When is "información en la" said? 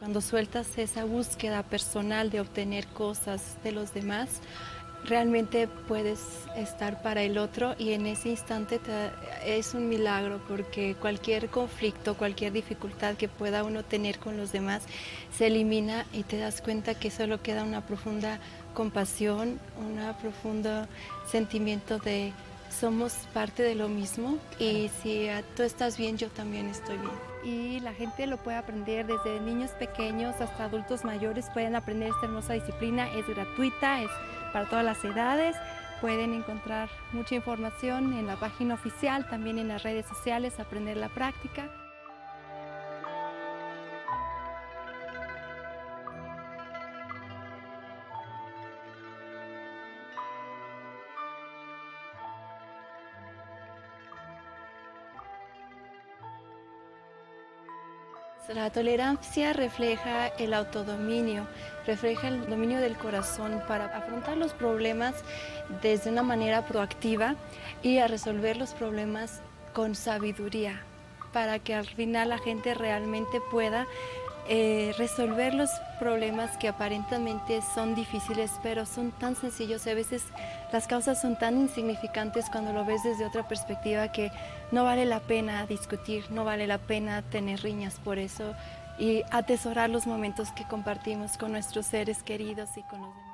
37.34-38.36